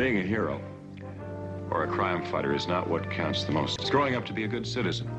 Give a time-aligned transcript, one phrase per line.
[0.00, 0.58] Being a hero
[1.70, 3.78] or a crime fighter is not what counts the most.
[3.80, 5.10] It's growing up to be a good citizen.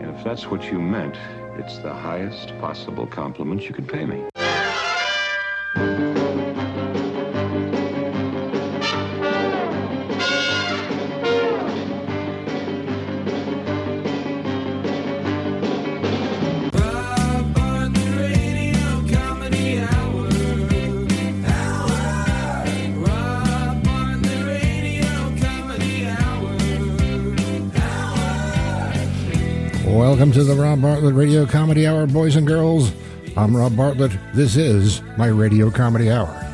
[0.00, 1.16] And if that's what you meant,
[1.56, 4.24] it's the highest possible compliment you could pay me.
[29.98, 32.92] Welcome to the Rob Bartlett Radio Comedy Hour, boys and girls.
[33.36, 34.12] I'm Rob Bartlett.
[34.32, 36.47] This is my Radio Comedy Hour.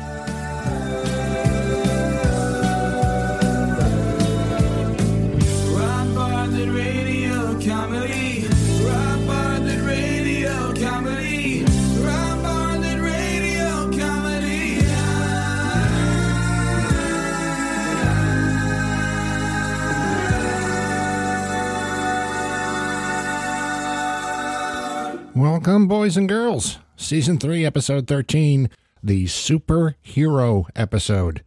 [25.35, 26.79] Welcome, boys and girls.
[26.95, 28.69] Season 3, Episode 13,
[29.03, 31.43] the Superhero episode.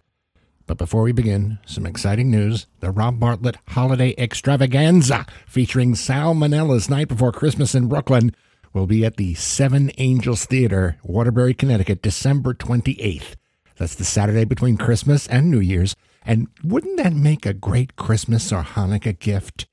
[0.66, 2.66] But before we begin, some exciting news.
[2.80, 8.34] The Rob Bartlett Holiday Extravaganza, featuring Sal Salmonella's Night Before Christmas in Brooklyn,
[8.74, 13.36] will be at the Seven Angels Theater, Waterbury, Connecticut, December 28th.
[13.78, 15.96] That's the Saturday between Christmas and New Year's.
[16.26, 19.66] And wouldn't that make a great Christmas or Hanukkah gift?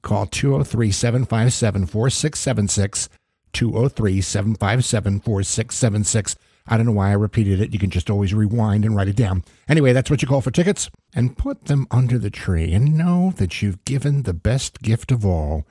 [0.00, 3.10] Call 203 757 4676.
[3.54, 6.36] 203 757 4676.
[6.66, 7.72] I don't know why I repeated it.
[7.72, 9.44] You can just always rewind and write it down.
[9.68, 10.90] Anyway, that's what you call for tickets.
[11.14, 15.26] And put them under the tree and know that you've given the best gift of
[15.26, 15.66] all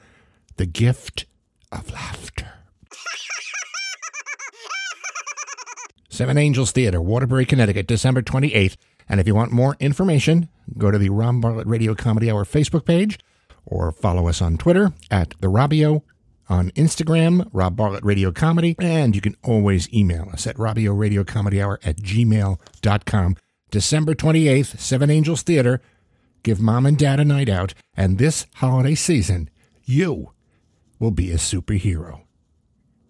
[0.57, 1.25] the gift
[1.71, 2.53] of laughter.
[6.09, 8.75] Seven Angels Theater, Waterbury, Connecticut, December 28th.
[9.09, 12.85] And if you want more information, go to the Rob Bartlett Radio Comedy Hour Facebook
[12.85, 13.17] page
[13.65, 16.03] or follow us on Twitter at The Robio,
[16.49, 21.23] on Instagram, Rob Bartlett Radio Comedy, and you can always email us at Robio Radio
[21.23, 23.37] Comedy Hour at gmail.com.
[23.71, 25.81] December 28th, Seven Angels Theater.
[26.43, 29.49] Give mom and dad a night out, and this holiday season,
[29.85, 30.31] you
[30.99, 32.21] will be a superhero.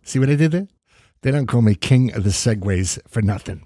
[0.03, 0.67] See what I did there?
[1.21, 3.63] They don't call me king of the segues for nothing.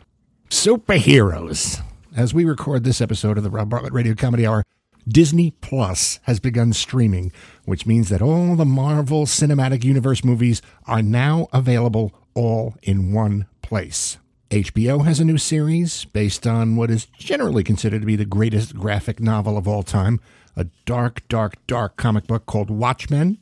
[0.49, 1.81] Superheroes.
[2.15, 4.63] As we record this episode of the Rob Bartlett Radio Comedy Hour,
[5.07, 7.31] Disney Plus has begun streaming,
[7.65, 13.45] which means that all the Marvel Cinematic Universe movies are now available all in one
[13.61, 14.17] place.
[14.49, 18.75] HBO has a new series based on what is generally considered to be the greatest
[18.75, 20.19] graphic novel of all time,
[20.55, 23.37] a dark, dark, dark comic book called Watchmen.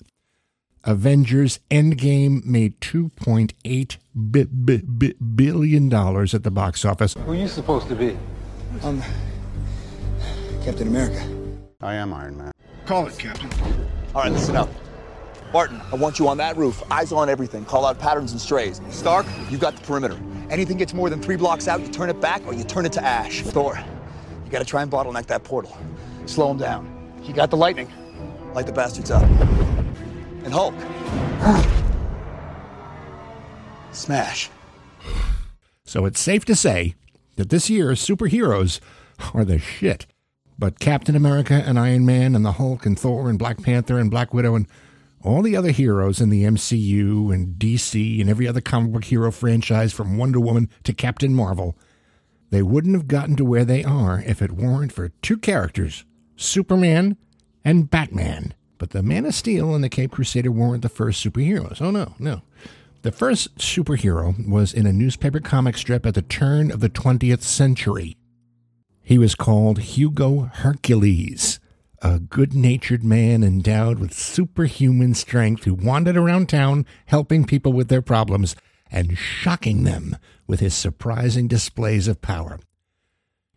[0.84, 7.14] Avengers Endgame made $2.8 bi- bi- bi- billion dollars at the box office.
[7.14, 8.18] Who are you supposed to be?
[8.84, 9.02] Um,
[10.64, 11.45] Captain America.
[11.86, 12.52] I am Iron Man.
[12.88, 13.48] Call it, Captain.
[14.16, 14.70] All right, listen up.
[15.54, 17.64] Barton, I want you on that roof, eyes on everything.
[17.64, 18.82] Call out patterns and strays.
[18.90, 20.20] Stark, you got the perimeter.
[20.50, 22.94] Anything gets more than three blocks out, you turn it back or you turn it
[22.94, 23.44] to ash.
[23.44, 23.80] Thor,
[24.44, 25.78] you gotta try and bottleneck that portal.
[26.26, 27.14] Slow him down.
[27.22, 27.94] You got the lightning.
[28.56, 29.22] Light the bastards up.
[30.44, 30.74] And Hulk.
[33.92, 34.50] Smash.
[35.84, 36.96] So it's safe to say
[37.36, 38.80] that this year's superheroes
[39.36, 40.08] are the shit.
[40.58, 44.10] But Captain America and Iron Man and the Hulk and Thor and Black Panther and
[44.10, 44.68] Black Widow and
[45.22, 49.32] all the other heroes in the MCU and DC and every other comic book hero
[49.32, 51.76] franchise from Wonder Woman to Captain Marvel,
[52.52, 56.06] they wouldn't have gotten to where they are if it weren't for two characters,
[56.36, 57.18] Superman
[57.64, 58.54] and Batman.
[58.78, 61.82] But the Man of Steel and the Cape Crusader weren't the first superheroes.
[61.82, 62.42] Oh, no, no.
[63.02, 67.42] The first superhero was in a newspaper comic strip at the turn of the 20th
[67.42, 68.18] century.
[69.08, 71.60] He was called Hugo Hercules,
[72.02, 77.88] a good natured man endowed with superhuman strength who wandered around town helping people with
[77.88, 78.56] their problems
[78.90, 80.18] and shocking them
[80.48, 82.60] with his surprising displays of power.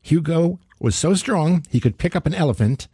[0.03, 2.87] Hugo was so strong he could pick up an elephant,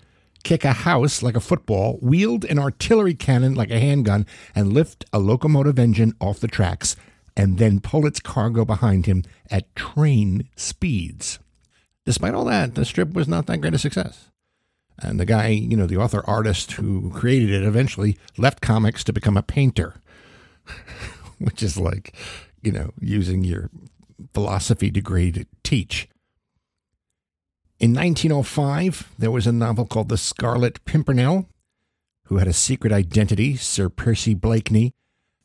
[0.45, 5.05] kick a house like a football, wield an artillery cannon like a handgun, and lift
[5.13, 6.95] a locomotive engine off the tracks,
[7.37, 11.41] and then pull its cargo behind him at train speeds.
[12.07, 14.31] Despite all that, the strip was not that great a success.
[14.99, 19.13] And the guy, you know, the author artist who created it eventually left comics to
[19.13, 19.97] become a painter,
[21.39, 22.15] which is like,
[22.63, 23.71] you know, using your
[24.33, 26.09] philosophy degree to teach.
[27.81, 31.49] In 1905, there was a novel called The Scarlet Pimpernel,
[32.27, 34.93] who had a secret identity, Sir Percy Blakeney.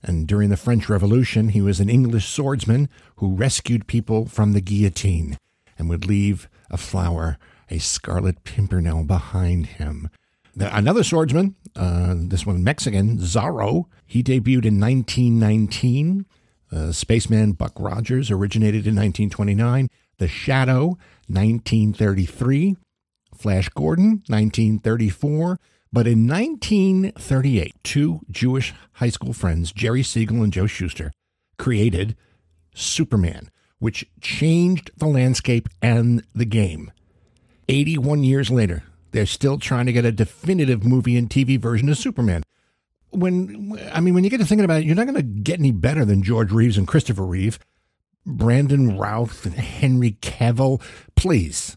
[0.02, 4.62] And during the French Revolution, he was an English swordsman who rescued people from the
[4.62, 5.38] guillotine
[5.80, 7.40] and would leave a flower
[7.72, 10.10] a Scarlet Pimpernel behind him.
[10.56, 16.26] The- another swordsman, uh, this one Mexican, Zorro, he debuted in 1919.
[16.72, 19.88] Uh, Spaceman Buck Rogers originated in 1929.
[20.18, 20.98] The Shadow,
[21.28, 22.76] 1933.
[23.36, 25.60] Flash Gordon, 1934.
[25.92, 31.12] But in 1938, two Jewish high school friends, Jerry Siegel and Joe Shuster,
[31.58, 32.16] created
[32.76, 33.50] Superman,
[33.80, 36.92] which changed the landscape and the game.
[37.68, 41.98] 81 years later, they're still trying to get a definitive movie and TV version of
[41.98, 42.44] Superman.
[43.12, 45.60] When I mean, when you get to thinking about it, you're not going to get
[45.60, 47.58] any better than George Reeves and Christopher Reeve,
[48.26, 50.81] Brandon Routh and Henry Cavill.
[51.16, 51.76] Please.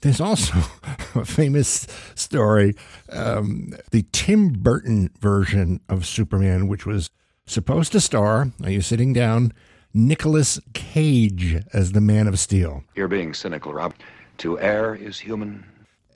[0.00, 0.54] There's also
[1.14, 2.74] a famous story,
[3.10, 7.10] um, the Tim Burton version of Superman, which was
[7.46, 8.50] supposed to star.
[8.64, 9.52] Are you sitting down?
[9.94, 12.84] Nicolas Cage as the Man of Steel.
[12.94, 13.94] You're being cynical, Rob.
[14.38, 15.64] To err is human.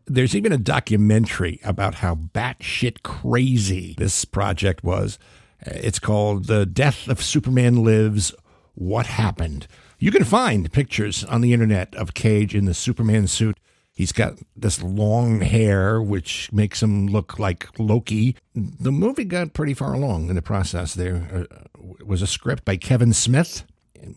[0.07, 5.19] There's even a documentary about how batshit crazy this project was.
[5.67, 8.33] Uh, It's called The Death of Superman Lives
[8.75, 9.67] What Happened.
[9.99, 13.59] You can find pictures on the internet of Cage in the Superman suit.
[13.97, 18.37] He's got this long hair, which makes him look like Loki.
[18.55, 20.93] The movie got pretty far along in the process.
[20.93, 21.57] There uh,
[22.05, 23.65] was a script by Kevin Smith,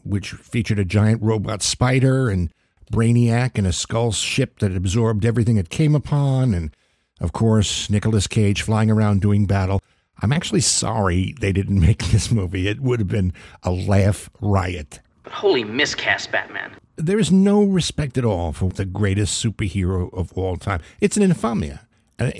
[0.03, 2.53] which featured a giant robot spider and
[2.91, 6.75] Brainiac and a skull ship that absorbed everything it came upon, and
[7.21, 9.81] of course, Nicolas Cage flying around doing battle.
[10.21, 12.67] I'm actually sorry they didn't make this movie.
[12.67, 13.31] It would have been
[13.63, 14.99] a laugh riot.
[15.29, 16.75] But holy miscast, Batman.
[16.95, 20.81] There is no respect at all for the greatest superhero of all time.
[20.99, 21.81] It's an infamia,
[22.17, 22.31] uh,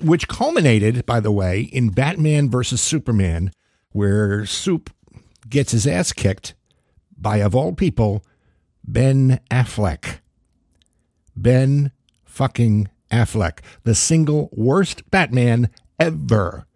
[0.00, 3.52] which culminated, by the way, in Batman versus Superman,
[3.92, 4.90] where Soup
[5.48, 6.54] gets his ass kicked
[7.16, 8.24] by, of all people,
[8.84, 10.20] Ben Affleck.
[11.36, 11.92] Ben
[12.24, 16.66] fucking Affleck, the single worst Batman ever,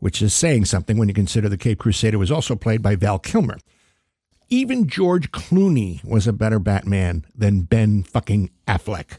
[0.00, 3.18] which is saying something when you consider the Cape Crusader was also played by Val
[3.18, 3.56] Kilmer.
[4.52, 9.16] Even George Clooney was a better Batman than Ben fucking Affleck.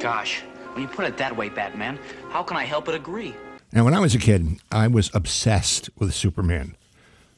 [0.00, 0.40] Gosh,
[0.72, 1.98] when you put it that way, Batman,
[2.30, 3.34] how can I help but agree?
[3.74, 6.76] Now, when I was a kid, I was obsessed with Superman,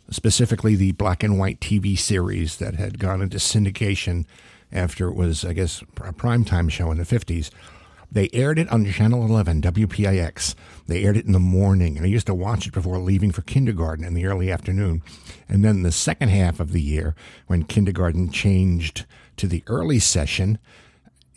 [0.08, 4.24] specifically the black and white TV series that had gone into syndication
[4.70, 7.50] after it was, I guess, a primetime show in the 50s.
[8.12, 10.54] They aired it on Channel 11, WPIX.
[10.86, 13.40] They aired it in the morning, and I used to watch it before leaving for
[13.40, 15.02] kindergarten in the early afternoon.
[15.48, 17.14] And then the second half of the year,
[17.46, 19.06] when kindergarten changed
[19.38, 20.58] to the early session,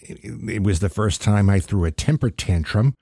[0.02, 0.20] it,
[0.50, 2.94] it was the first time I threw a temper tantrum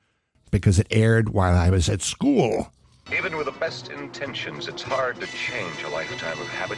[0.52, 2.72] because it aired while I was at school.
[3.12, 6.78] Even with the best intentions, it's hard to change a lifetime of habit.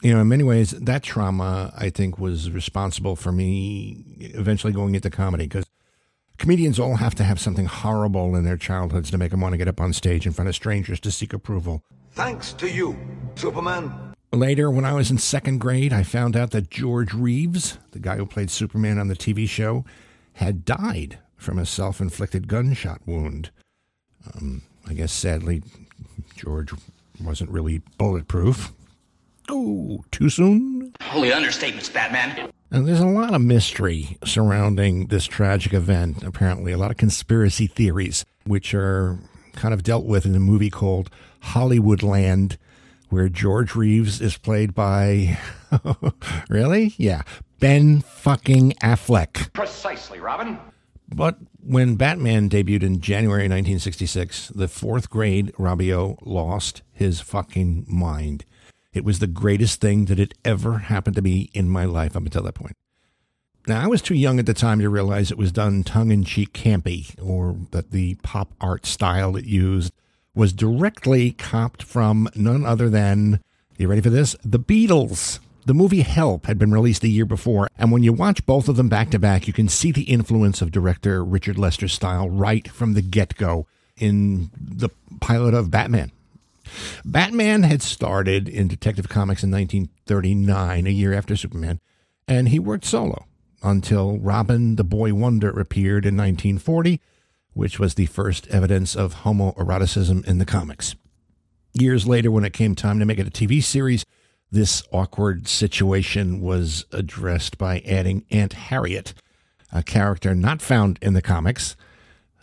[0.00, 4.94] You know, in many ways, that trauma, I think, was responsible for me eventually going
[4.94, 5.66] into comedy because
[6.38, 9.58] comedians all have to have something horrible in their childhoods to make them want to
[9.58, 11.82] get up on stage in front of strangers to seek approval.
[12.12, 12.96] Thanks to you,
[13.34, 14.14] Superman.
[14.32, 18.16] Later, when I was in second grade, I found out that George Reeves, the guy
[18.16, 19.84] who played Superman on the TV show,
[20.34, 23.50] had died from a self inflicted gunshot wound.
[24.34, 25.62] Um, I guess sadly,
[26.34, 26.72] George
[27.22, 28.72] wasn't really bulletproof.
[29.48, 30.92] Oh, too soon?
[31.00, 32.50] Holy understatements, Batman.
[32.70, 37.66] And there's a lot of mystery surrounding this tragic event, apparently, a lot of conspiracy
[37.66, 39.18] theories, which are
[39.54, 41.08] kind of dealt with in a movie called
[41.42, 42.56] Hollywoodland,
[43.08, 45.38] where George Reeves is played by.
[46.48, 46.94] really?
[46.98, 47.22] Yeah.
[47.60, 49.52] Ben fucking Affleck.
[49.52, 50.58] Precisely, Robin.
[51.08, 58.44] But when Batman debuted in January 1966, the fourth grade Robio lost his fucking mind.
[58.96, 62.24] It was the greatest thing that had ever happened to me in my life up
[62.24, 62.76] until that point.
[63.68, 66.24] Now, I was too young at the time to realize it was done tongue in
[66.24, 69.92] cheek campy, or that the pop art style it used
[70.34, 73.42] was directly copped from none other than,
[73.76, 74.34] you ready for this?
[74.44, 75.40] The Beatles.
[75.66, 78.76] The movie Help had been released the year before, and when you watch both of
[78.76, 82.68] them back to back, you can see the influence of director Richard Lester's style right
[82.68, 83.66] from the get go
[83.98, 86.12] in the pilot of Batman.
[87.04, 91.80] Batman had started in Detective Comics in 1939, a year after Superman,
[92.26, 93.26] and he worked solo
[93.62, 97.00] until Robin the Boy Wonder appeared in 1940,
[97.52, 100.94] which was the first evidence of homoeroticism in the comics.
[101.72, 104.04] Years later, when it came time to make it a TV series,
[104.50, 109.14] this awkward situation was addressed by adding Aunt Harriet,
[109.72, 111.76] a character not found in the comics,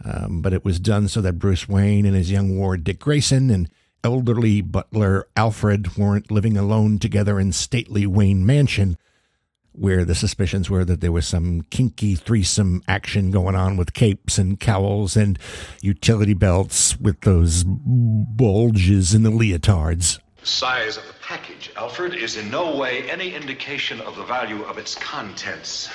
[0.03, 3.49] um, but it was done so that Bruce Wayne and his young ward Dick Grayson
[3.49, 3.69] and
[4.03, 8.97] elderly butler Alfred weren't living alone together in stately Wayne Mansion.
[9.75, 14.37] where the suspicions were that there was some kinky threesome action going on with capes
[14.37, 15.39] and cowls and
[15.81, 20.19] utility belts with those bulges in the leotards.
[20.41, 24.61] The size of the package, Alfred, is in no way any indication of the value
[24.63, 25.89] of its contents.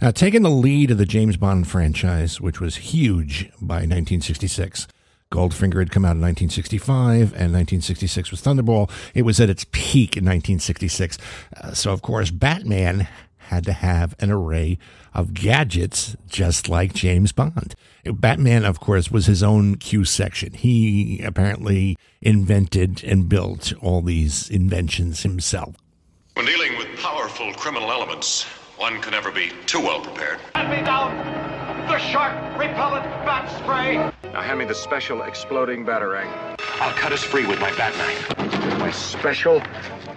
[0.00, 4.88] Now, taking the lead of the James Bond franchise, which was huge by 1966,
[5.36, 8.90] Goldfinger had come out in 1965, and 1966 was Thunderball.
[9.12, 11.18] It was at its peak in 1966.
[11.54, 14.78] Uh, so, of course, Batman had to have an array
[15.12, 17.74] of gadgets just like James Bond.
[18.06, 20.54] Batman, of course, was his own Q section.
[20.54, 25.76] He apparently invented and built all these inventions himself.
[26.32, 28.44] When dealing with powerful criminal elements,
[28.78, 30.40] one can never be too well prepared.
[30.54, 31.45] Hand me down
[31.86, 33.96] the shark repellent bat spray.
[34.32, 36.28] Now hand me the special exploding batarang.
[36.80, 38.78] I'll cut us free with my bat knife.
[38.80, 39.60] My special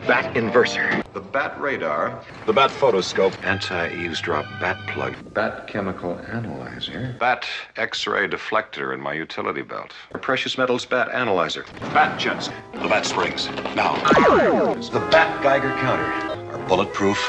[0.08, 1.04] bat inverser.
[1.14, 2.24] The bat radar.
[2.48, 3.34] The bat photoscope.
[3.44, 5.16] Anti-eavesdrop bat plug.
[5.36, 7.16] Bat chemical analyzer.
[7.20, 7.46] Bat
[7.76, 9.94] X-ray deflector in my utility belt.
[10.14, 11.66] A precious metals bat analyzer.
[11.94, 12.50] Bat jets.
[12.74, 13.48] The bat springs.
[13.76, 13.96] Now.
[13.96, 16.04] The bat Geiger counter.
[16.52, 17.20] Our bulletproof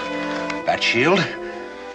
[0.65, 1.23] bat shield.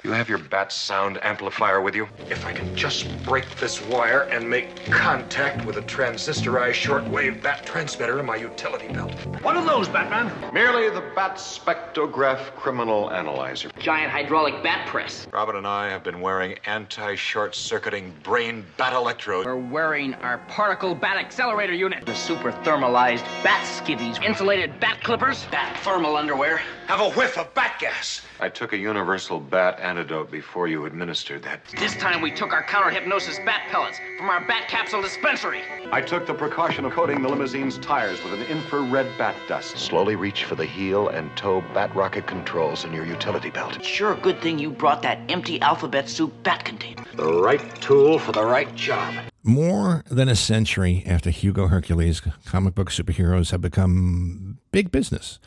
[0.05, 2.07] You have your bat sound amplifier with you?
[2.29, 7.65] If I can just break this wire and make contact with a transistorized shortwave bat
[7.65, 9.11] transmitter in my utility belt.
[9.41, 10.31] What are those, Batman?
[10.53, 13.71] Merely the bat spectrograph criminal analyzer.
[13.79, 15.25] Giant hydraulic bat press.
[15.33, 19.47] Robin and I have been wearing anti-short circuiting brain bat electrodes.
[19.47, 22.05] We're wearing our particle bat accelerator unit.
[22.05, 24.21] The super thermalized bat skivvies.
[24.21, 25.47] Insulated bat clippers.
[25.49, 26.61] Bat thermal underwear.
[26.85, 28.21] Have a whiff of bat gas.
[28.39, 31.63] I took a universal bat antidote before you administered that.
[31.79, 35.61] This time we took our counter hypnosis bat pellets from our bat capsule dispensary.
[35.91, 39.77] I took the precaution of coating the limousine's tires with an infrared bat dust.
[39.77, 43.81] Slowly reach for the heel and toe bat rocket controls in your utility belt.
[43.83, 47.05] Sure good thing you brought that empty alphabet soup bat container.
[47.15, 49.13] The right tool for the right job.
[49.43, 55.39] More than a century after Hugo Hercules, comic book superheroes have become big business.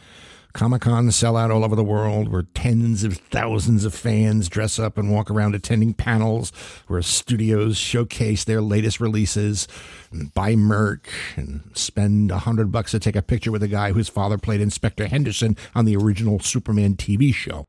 [0.55, 4.79] Comic Con sell out all over the world, where tens of thousands of fans dress
[4.79, 6.51] up and walk around attending panels,
[6.87, 9.69] where studios showcase their latest releases,
[10.11, 13.93] and buy merch, and spend a hundred bucks to take a picture with a guy
[13.93, 17.67] whose father played Inspector Henderson on the original Superman TV show.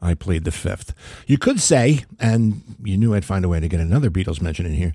[0.00, 0.94] I played the fifth.
[1.26, 4.66] You could say, and you knew I'd find a way to get another Beatles mention
[4.66, 4.94] in here.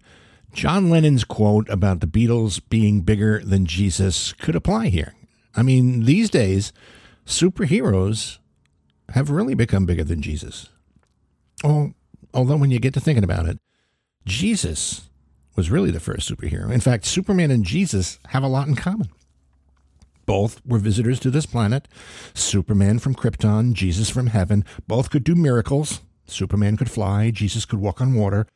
[0.54, 5.14] John Lennon's quote about the Beatles being bigger than Jesus could apply here.
[5.60, 6.72] I mean, these days,
[7.26, 8.38] superheroes
[9.10, 10.70] have really become bigger than Jesus.
[11.64, 11.94] Although
[12.34, 13.60] when you get to thinking about it,
[14.26, 15.10] Jesus
[15.58, 16.72] was really the first superhero.
[16.72, 19.10] In fact, Superman and Jesus have a lot in common.
[20.26, 21.88] Both were visitors to this planet.
[22.34, 24.64] Superman from Krypton, Jesus from heaven.
[24.88, 26.02] Both could do miracles.
[26.26, 28.48] Superman could fly, Jesus could walk on water.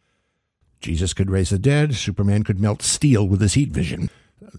[0.79, 4.09] Jesus could raise the dead, Superman could melt steel with his heat vision.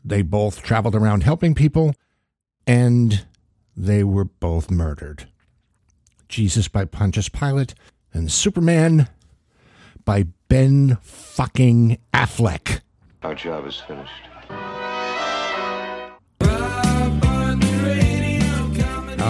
[0.04, 1.94] They both traveled around helping people,
[2.66, 3.24] and
[3.76, 5.26] they were both murdered.
[6.28, 7.74] Jesus by Pontius Pilate,
[8.12, 9.08] and Superman
[10.04, 12.80] by Ben fucking Affleck.
[13.22, 14.12] Our job is finished.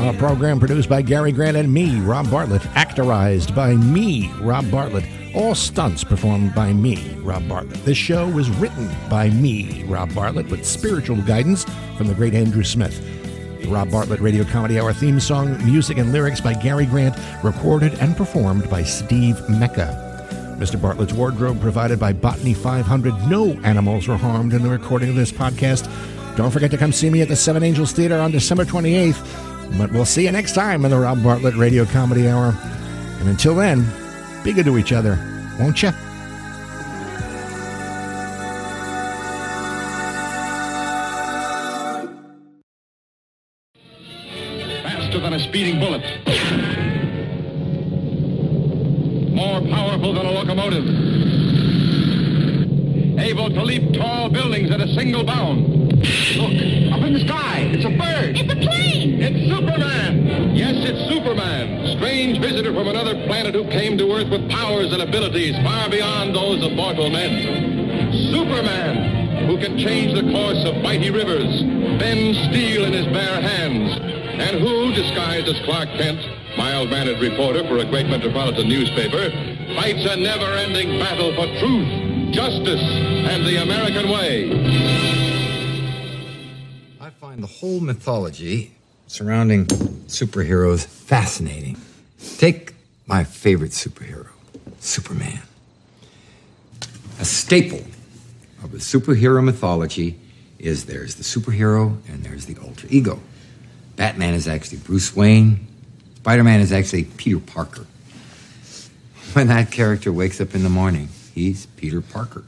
[0.05, 2.61] A program produced by Gary Grant and me, Rob Bartlett.
[2.75, 5.07] Actorized by me, Rob Bartlett.
[5.35, 7.83] All stunts performed by me, Rob Bartlett.
[7.87, 11.65] This show was written by me, Rob Bartlett, with spiritual guidance
[11.97, 13.24] from the great Andrew Smith.
[13.67, 18.17] Rob Bartlett Radio Comedy Hour theme song, music and lyrics by Gary Grant, recorded and
[18.17, 20.01] performed by Steve Mecca.
[20.59, 20.81] Mr.
[20.81, 23.29] Bartlett's wardrobe provided by Botany 500.
[23.29, 25.89] No animals were harmed in the recording of this podcast.
[26.37, 29.79] Don't forget to come see me at the Seven Angels Theater on December 28th.
[29.79, 32.57] But we'll see you next time in the Rob Bartlett Radio Comedy Hour.
[33.21, 33.87] And until then,
[34.45, 35.19] be good to each other,
[35.59, 35.91] won't you?
[45.35, 46.01] A speeding bullet,
[49.35, 50.85] more powerful than a locomotive,
[53.19, 55.67] able to leap tall buildings at a single bound.
[56.37, 56.53] Look,
[56.93, 58.39] up in the sky, it's a bird.
[58.39, 59.21] It's a plane!
[59.21, 60.55] It's Superman!
[60.55, 65.03] Yes, it's Superman, strange visitor from another planet who came to Earth with powers and
[65.03, 68.13] abilities far beyond those of mortal men.
[68.31, 71.61] Superman, who can change the course of mighty rivers,
[71.99, 76.21] bend steel in his bare hands, and who, disguised as Clark Kent,
[76.57, 79.31] mild-mannered reporter for a great metropolitan newspaper,
[79.75, 84.51] fights a never-ending battle for truth, justice, and the American way.
[87.01, 88.73] I find the whole mythology
[89.07, 89.67] surrounding
[90.07, 91.77] superheroes fascinating.
[92.39, 92.75] Take
[93.07, 94.29] my favorite superhero,
[94.81, 95.43] Superman.
[97.21, 97.85] A staple
[98.63, 100.19] of the superhero mythology
[100.59, 103.21] is there's the superhero and there's the alter ego.
[103.97, 105.67] Batman is actually Bruce Wayne.
[106.17, 107.87] Spider Man is actually Peter Parker.
[109.35, 112.45] When that character wakes up in the morning, he's Peter Parker.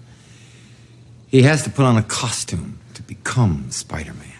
[1.28, 4.32] He has to put on a costume to become Spider Man.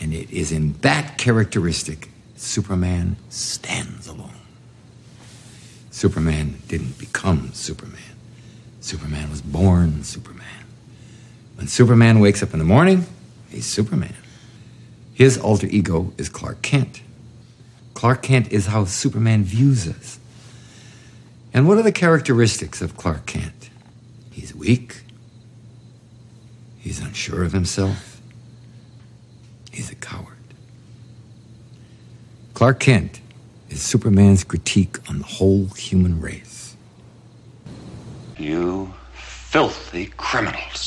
[0.00, 4.32] And it is in that characteristic Superman stands alone.
[5.90, 8.00] Superman didn't become Superman.
[8.80, 10.46] Superman was born Superman.
[11.56, 13.04] When Superman wakes up in the morning,
[13.50, 14.14] he's Superman.
[15.20, 17.02] His alter ego is Clark Kent.
[17.92, 20.18] Clark Kent is how Superman views us.
[21.52, 23.68] And what are the characteristics of Clark Kent?
[24.30, 25.02] He's weak.
[26.78, 28.22] He's unsure of himself.
[29.70, 30.38] He's a coward.
[32.54, 33.20] Clark Kent
[33.68, 36.76] is Superman's critique on the whole human race.
[38.38, 40.80] You filthy criminals.